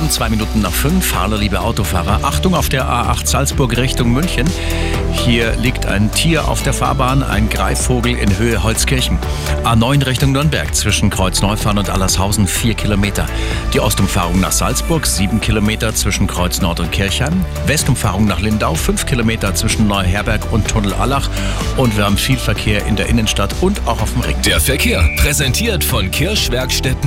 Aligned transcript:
um 0.00 0.10
zwei 0.10 0.28
Minuten 0.28 0.60
nach 0.60 0.72
fünf. 0.72 1.14
Hallo, 1.14 1.36
liebe 1.36 1.60
Autofahrer. 1.60 2.20
Achtung 2.22 2.54
auf 2.54 2.68
der 2.68 2.84
A8 2.84 3.26
Salzburg 3.26 3.76
Richtung 3.76 4.12
München. 4.12 4.46
Hier 5.12 5.54
liegt 5.56 5.86
ein 5.86 6.10
Tier 6.12 6.48
auf 6.48 6.62
der 6.62 6.72
Fahrbahn, 6.72 7.22
ein 7.22 7.48
Greifvogel 7.48 8.16
in 8.16 8.38
Höhe 8.38 8.62
Holzkirchen. 8.62 9.18
A9 9.64 10.06
Richtung 10.06 10.32
Nürnberg 10.32 10.74
zwischen 10.74 11.10
Kreuz-Neufahren 11.10 11.78
und 11.78 11.90
Allershausen 11.90 12.46
vier 12.46 12.74
Kilometer. 12.74 13.26
Die 13.72 13.80
Ostumfahrung 13.80 14.40
nach 14.40 14.52
Salzburg 14.52 15.06
sieben 15.06 15.40
Kilometer 15.40 15.94
zwischen 15.94 16.26
Kreuz 16.26 16.60
Nord 16.60 16.80
und 16.80 16.92
Kirchheim. 16.92 17.44
Westumfahrung 17.66 18.26
nach 18.26 18.40
Lindau 18.40 18.74
fünf 18.74 19.06
Kilometer 19.06 19.54
zwischen 19.54 19.86
Neuherberg 19.86 20.52
und 20.52 20.68
Tunnel 20.68 20.94
Allach. 20.94 21.28
Und 21.76 21.96
wir 21.96 22.04
haben 22.04 22.18
viel 22.18 22.38
Verkehr 22.38 22.86
in 22.86 22.96
der 22.96 23.08
Innenstadt 23.08 23.54
und 23.60 23.80
auch 23.86 24.00
auf 24.00 24.12
dem 24.12 24.22
Ring. 24.22 24.36
Der 24.44 24.60
Verkehr 24.60 25.08
präsentiert 25.16 25.84
von 25.84 26.10
Kirschwerkstätten 26.10 26.98